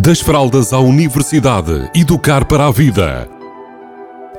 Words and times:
Das 0.00 0.20
fraldas 0.20 0.72
à 0.72 0.78
universidade, 0.78 1.90
educar 1.92 2.44
para 2.44 2.68
a 2.68 2.70
vida. 2.70 3.28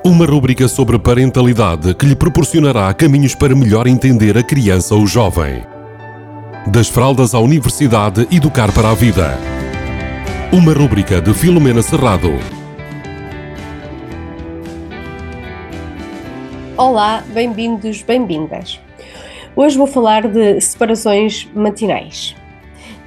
Uma 0.02 0.24
rúbrica 0.24 0.66
sobre 0.66 0.98
parentalidade 0.98 1.92
que 1.92 2.06
lhe 2.06 2.16
proporcionará 2.16 2.94
caminhos 2.94 3.34
para 3.34 3.54
melhor 3.54 3.86
entender 3.86 4.38
a 4.38 4.42
criança 4.42 4.94
ou 4.94 5.06
jovem. 5.06 5.62
Das 6.66 6.88
fraldas 6.88 7.34
à 7.34 7.40
universidade, 7.40 8.26
educar 8.32 8.72
para 8.72 8.88
a 8.88 8.94
vida. 8.94 9.36
Uma 10.50 10.72
rúbrica 10.72 11.20
de 11.20 11.34
Filomena 11.34 11.82
Serrado. 11.82 12.30
Olá, 16.74 17.22
bem-vindos, 17.34 18.00
bem-vindas. 18.00 18.80
Hoje 19.54 19.76
vou 19.76 19.86
falar 19.86 20.26
de 20.26 20.58
separações 20.58 21.46
matinais. 21.54 22.39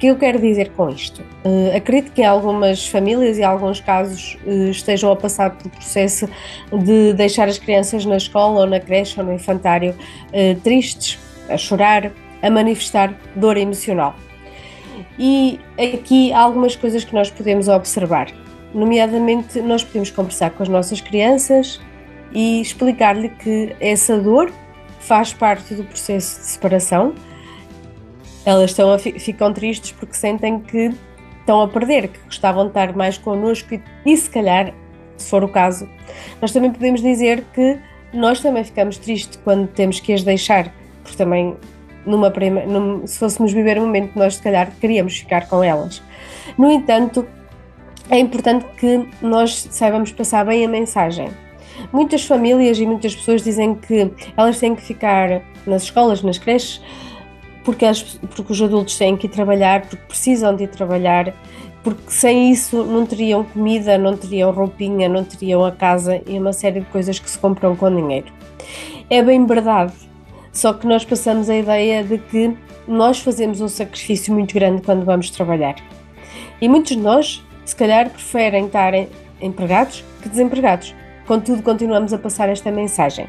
Que 0.04 0.08
eu 0.08 0.16
quero 0.16 0.38
dizer 0.38 0.68
com 0.72 0.90
isto? 0.90 1.22
Uh, 1.46 1.74
acredito 1.74 2.12
que 2.12 2.22
algumas 2.22 2.86
famílias 2.86 3.38
e 3.38 3.42
alguns 3.42 3.80
casos 3.80 4.36
uh, 4.44 4.68
estejam 4.68 5.10
a 5.10 5.16
passar 5.16 5.52
por 5.52 5.70
processo 5.70 6.28
de 6.70 7.14
deixar 7.14 7.48
as 7.48 7.56
crianças 7.56 8.04
na 8.04 8.18
escola 8.18 8.60
ou 8.60 8.66
na 8.66 8.78
creche 8.78 9.18
ou 9.18 9.24
no 9.24 9.32
infantário 9.32 9.94
uh, 9.94 10.60
tristes, 10.60 11.18
a 11.48 11.56
chorar, 11.56 12.12
a 12.42 12.50
manifestar 12.50 13.18
dor 13.34 13.56
emocional. 13.56 14.14
E 15.18 15.58
aqui 15.78 16.34
há 16.34 16.40
algumas 16.40 16.76
coisas 16.76 17.02
que 17.02 17.14
nós 17.14 17.30
podemos 17.30 17.66
observar. 17.68 18.28
Nomeadamente, 18.74 19.62
nós 19.62 19.82
podemos 19.82 20.10
conversar 20.10 20.50
com 20.50 20.62
as 20.62 20.68
nossas 20.68 21.00
crianças 21.00 21.80
e 22.30 22.60
explicar-lhe 22.60 23.30
que 23.30 23.74
essa 23.80 24.18
dor 24.18 24.52
faz 25.00 25.32
parte 25.32 25.72
do 25.72 25.82
processo 25.82 26.40
de 26.40 26.46
separação 26.46 27.14
elas 28.44 28.70
estão 28.70 28.92
a, 28.92 28.98
ficam 28.98 29.52
tristes 29.52 29.92
porque 29.92 30.14
sentem 30.14 30.60
que 30.60 30.92
estão 31.40 31.62
a 31.62 31.68
perder, 31.68 32.08
que 32.08 32.18
gostavam 32.24 32.64
de 32.64 32.70
estar 32.70 32.94
mais 32.96 33.18
connosco 33.18 33.74
e, 33.74 33.82
e 34.06 34.16
se 34.16 34.30
calhar, 34.30 34.72
se 35.16 35.28
for 35.28 35.44
o 35.44 35.48
caso, 35.48 35.88
nós 36.40 36.52
também 36.52 36.70
podemos 36.70 37.02
dizer 37.02 37.44
que 37.54 37.78
nós 38.12 38.40
também 38.40 38.64
ficamos 38.64 38.96
tristes 38.98 39.38
quando 39.44 39.68
temos 39.68 40.00
que 40.00 40.12
as 40.12 40.22
deixar, 40.22 40.72
porque 41.02 41.16
também 41.16 41.56
numa 42.06 42.30
prima, 42.30 42.62
num, 42.62 43.06
se 43.06 43.18
fôssemos 43.18 43.52
viver 43.52 43.78
um 43.78 43.86
momento 43.86 44.16
nós 44.16 44.36
se 44.36 44.42
calhar 44.42 44.70
queríamos 44.80 45.18
ficar 45.18 45.48
com 45.48 45.62
elas. 45.62 46.02
No 46.56 46.70
entanto, 46.70 47.26
é 48.10 48.18
importante 48.18 48.66
que 48.76 49.08
nós 49.22 49.68
saibamos 49.70 50.12
passar 50.12 50.44
bem 50.44 50.64
a 50.64 50.68
mensagem. 50.68 51.28
Muitas 51.92 52.24
famílias 52.24 52.78
e 52.78 52.86
muitas 52.86 53.14
pessoas 53.16 53.42
dizem 53.42 53.74
que 53.74 54.10
elas 54.36 54.58
têm 54.58 54.74
que 54.74 54.82
ficar 54.82 55.42
nas 55.66 55.84
escolas, 55.84 56.22
nas 56.22 56.38
creches, 56.38 56.80
porque, 57.64 57.84
as, 57.86 58.02
porque 58.02 58.52
os 58.52 58.62
adultos 58.62 58.96
têm 58.96 59.16
que 59.16 59.26
ir 59.26 59.30
trabalhar, 59.30 59.82
porque 59.82 60.04
precisam 60.06 60.54
de 60.54 60.64
ir 60.64 60.68
trabalhar, 60.68 61.34
porque 61.82 62.02
sem 62.08 62.50
isso 62.50 62.84
não 62.84 63.04
teriam 63.04 63.42
comida, 63.42 63.98
não 63.98 64.16
teriam 64.16 64.52
roupinha, 64.52 65.08
não 65.08 65.24
teriam 65.24 65.64
a 65.64 65.72
casa 65.72 66.20
e 66.26 66.38
uma 66.38 66.52
série 66.52 66.80
de 66.80 66.86
coisas 66.86 67.18
que 67.18 67.28
se 67.28 67.38
compram 67.38 67.74
com 67.74 67.94
dinheiro. 67.94 68.26
É 69.10 69.22
bem 69.22 69.44
verdade, 69.46 69.92
só 70.52 70.72
que 70.72 70.86
nós 70.86 71.04
passamos 71.04 71.50
a 71.50 71.56
ideia 71.56 72.04
de 72.04 72.18
que 72.18 72.56
nós 72.86 73.18
fazemos 73.18 73.60
um 73.60 73.68
sacrifício 73.68 74.32
muito 74.32 74.54
grande 74.54 74.82
quando 74.82 75.04
vamos 75.04 75.30
trabalhar. 75.30 75.76
E 76.60 76.68
muitos 76.68 76.96
de 76.96 77.02
nós, 77.02 77.42
se 77.64 77.74
calhar, 77.74 78.10
preferem 78.10 78.66
estar 78.66 78.92
empregados 79.40 80.04
que 80.22 80.28
desempregados. 80.28 80.94
Contudo, 81.26 81.62
continuamos 81.62 82.12
a 82.12 82.18
passar 82.18 82.48
esta 82.48 82.70
mensagem. 82.70 83.28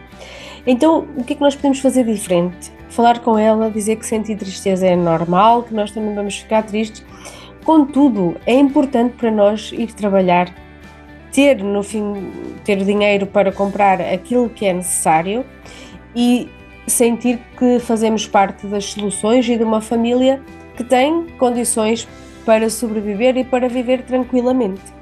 Então, 0.68 1.08
o 1.16 1.24
que 1.24 1.34
é 1.34 1.36
que 1.36 1.42
nós 1.42 1.56
podemos 1.56 1.80
fazer 1.80 2.04
diferente? 2.04 2.76
falar 2.96 3.20
com 3.20 3.38
ela, 3.38 3.70
dizer 3.70 3.98
que 3.98 4.06
sentir 4.06 4.38
tristeza 4.38 4.88
é 4.88 4.96
normal, 4.96 5.64
que 5.64 5.74
nós 5.74 5.92
também 5.92 6.16
vamos 6.16 6.38
ficar 6.38 6.64
tristes. 6.64 7.06
Contudo, 7.66 8.38
é 8.46 8.54
importante 8.54 9.16
para 9.18 9.30
nós 9.30 9.72
ir 9.74 9.92
trabalhar, 9.92 10.54
ter 11.32 11.62
no 11.62 11.84
fim 11.84 12.32
ter 12.64 12.84
dinheiro 12.84 13.28
para 13.28 13.52
comprar 13.52 14.00
aquilo 14.00 14.50
que 14.50 14.66
é 14.66 14.74
necessário 14.74 15.46
e 16.16 16.48
sentir 16.88 17.40
que 17.58 17.80
fazemos 17.80 18.26
parte 18.26 18.66
das 18.68 18.86
soluções 18.86 19.48
e 19.50 19.58
de 19.58 19.64
uma 19.64 19.82
família 19.82 20.42
que 20.78 20.84
tem 20.84 21.26
condições 21.38 22.08
para 22.46 22.70
sobreviver 22.70 23.36
e 23.36 23.44
para 23.44 23.68
viver 23.68 24.04
tranquilamente. 24.04 24.95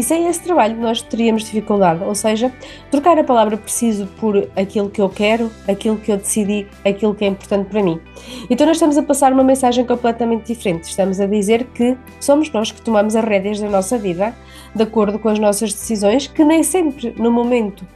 E 0.00 0.02
sem 0.02 0.28
esse 0.28 0.40
trabalho 0.40 0.80
nós 0.80 1.02
teríamos 1.02 1.44
dificuldade, 1.44 2.02
ou 2.02 2.14
seja, 2.14 2.50
trocar 2.90 3.18
a 3.18 3.22
palavra 3.22 3.58
preciso 3.58 4.06
por 4.18 4.48
aquilo 4.56 4.88
que 4.88 4.98
eu 4.98 5.10
quero, 5.10 5.52
aquilo 5.68 5.98
que 5.98 6.10
eu 6.10 6.16
decidi, 6.16 6.66
aquilo 6.82 7.14
que 7.14 7.22
é 7.22 7.28
importante 7.28 7.68
para 7.68 7.82
mim. 7.82 8.00
Então 8.48 8.66
nós 8.66 8.78
estamos 8.78 8.96
a 8.96 9.02
passar 9.02 9.30
uma 9.30 9.44
mensagem 9.44 9.84
completamente 9.84 10.46
diferente. 10.46 10.84
Estamos 10.84 11.20
a 11.20 11.26
dizer 11.26 11.64
que 11.74 11.98
somos 12.18 12.50
nós 12.50 12.72
que 12.72 12.80
tomamos 12.80 13.14
as 13.14 13.22
rédeas 13.22 13.60
da 13.60 13.68
nossa 13.68 13.98
vida, 13.98 14.34
de 14.74 14.82
acordo 14.82 15.18
com 15.18 15.28
as 15.28 15.38
nossas 15.38 15.74
decisões, 15.74 16.26
que 16.26 16.42
nem 16.46 16.62
sempre 16.62 17.14
no 17.18 17.30
momento 17.30 17.86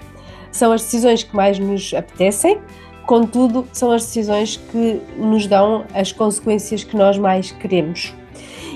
são 0.53 0.73
as 0.73 0.83
decisões 0.83 1.23
que 1.23 1.35
mais 1.35 1.59
nos 1.59 1.95
apetecem, 1.95 2.59
contudo, 3.07 3.67
são 3.73 3.91
as 3.91 4.03
decisões 4.03 4.59
que 4.59 5.01
nos 5.17 5.47
dão 5.47 5.87
as 5.95 6.13
consequências 6.13 6.85
que 6.85 6.99
nós 6.99 7.17
mais 7.17 7.51
queremos. 7.51 8.13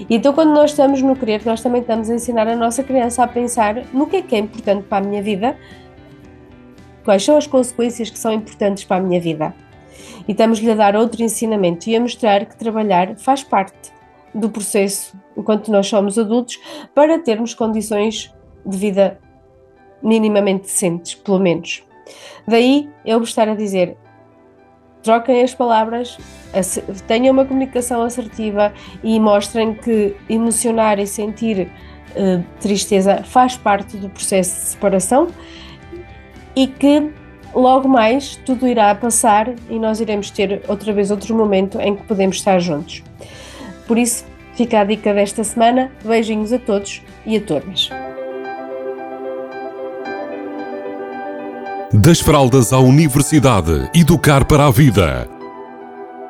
Então, 0.08 0.32
quando 0.32 0.52
nós 0.52 0.70
estamos 0.70 1.02
no 1.02 1.16
querer, 1.16 1.44
nós 1.44 1.62
também 1.62 1.80
estamos 1.80 2.10
a 2.10 2.14
ensinar 2.14 2.46
a 2.48 2.56
nossa 2.56 2.82
criança 2.82 3.22
a 3.22 3.28
pensar 3.28 3.84
no 3.92 4.06
que 4.06 4.16
é 4.16 4.22
que 4.22 4.34
é 4.34 4.38
importante 4.38 4.84
para 4.84 5.04
a 5.04 5.08
minha 5.08 5.22
vida, 5.22 5.56
quais 7.04 7.24
são 7.24 7.36
as 7.36 7.46
consequências 7.46 8.10
que 8.10 8.18
são 8.18 8.32
importantes 8.32 8.84
para 8.84 8.98
a 8.98 9.00
minha 9.00 9.20
vida. 9.20 9.54
E 10.26 10.32
estamos-lhe 10.32 10.70
a 10.70 10.74
dar 10.74 10.94
outro 10.96 11.22
ensinamento 11.22 11.88
e 11.88 11.96
a 11.96 12.00
mostrar 12.00 12.44
que 12.44 12.56
trabalhar 12.56 13.16
faz 13.16 13.42
parte 13.42 13.92
do 14.34 14.50
processo 14.50 15.16
enquanto 15.36 15.70
nós 15.70 15.86
somos 15.86 16.18
adultos 16.18 16.60
para 16.94 17.18
termos 17.18 17.54
condições 17.54 18.32
de 18.64 18.76
vida 18.76 19.18
minimamente 20.02 20.64
decentes, 20.64 21.14
pelo 21.14 21.38
menos. 21.38 21.82
Daí 22.46 22.88
eu 23.04 23.18
vos 23.18 23.30
estar 23.30 23.48
a 23.48 23.54
dizer: 23.54 23.96
troquem 25.02 25.42
as 25.42 25.54
palavras, 25.54 26.18
tenham 27.06 27.32
uma 27.32 27.44
comunicação 27.44 28.02
assertiva 28.02 28.72
e 29.02 29.18
mostrem 29.20 29.74
que 29.74 30.16
emocionar 30.28 30.98
e 30.98 31.06
sentir 31.06 31.68
uh, 32.16 32.44
tristeza 32.60 33.22
faz 33.24 33.56
parte 33.56 33.96
do 33.96 34.08
processo 34.08 34.54
de 34.54 34.66
separação 34.66 35.28
e 36.56 36.66
que 36.66 37.10
logo 37.54 37.88
mais 37.88 38.36
tudo 38.44 38.66
irá 38.66 38.94
passar 38.94 39.52
e 39.68 39.78
nós 39.78 40.00
iremos 40.00 40.30
ter 40.30 40.62
outra 40.68 40.92
vez 40.92 41.10
outro 41.10 41.34
momento 41.36 41.80
em 41.80 41.94
que 41.94 42.02
podemos 42.04 42.36
estar 42.36 42.58
juntos. 42.58 43.02
Por 43.86 43.96
isso, 43.96 44.24
fica 44.54 44.80
a 44.80 44.84
dica 44.84 45.14
desta 45.14 45.42
semana. 45.44 45.90
Beijinhos 46.04 46.52
a 46.52 46.58
todos 46.58 47.02
e 47.24 47.36
a 47.36 47.40
todas. 47.40 47.90
Das 51.92 52.20
fraldas 52.20 52.72
à 52.72 52.78
universidade, 52.78 53.90
educar 53.94 54.44
para 54.44 54.66
a 54.66 54.70
vida. 54.70 55.37